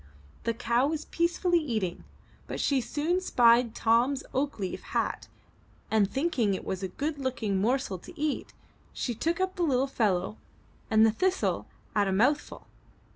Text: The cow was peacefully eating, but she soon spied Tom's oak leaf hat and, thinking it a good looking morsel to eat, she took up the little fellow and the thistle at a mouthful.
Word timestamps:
The 0.45 0.55
cow 0.55 0.87
was 0.87 1.05
peacefully 1.05 1.59
eating, 1.59 2.05
but 2.47 2.59
she 2.59 2.81
soon 2.81 3.21
spied 3.21 3.75
Tom's 3.75 4.23
oak 4.33 4.57
leaf 4.57 4.81
hat 4.81 5.27
and, 5.91 6.09
thinking 6.09 6.55
it 6.55 6.65
a 6.81 6.87
good 6.87 7.19
looking 7.19 7.61
morsel 7.61 7.99
to 7.99 8.19
eat, 8.19 8.51
she 8.93 9.13
took 9.13 9.39
up 9.39 9.57
the 9.57 9.61
little 9.63 9.85
fellow 9.85 10.37
and 10.89 11.05
the 11.05 11.11
thistle 11.11 11.67
at 11.95 12.07
a 12.07 12.11
mouthful. 12.11 12.65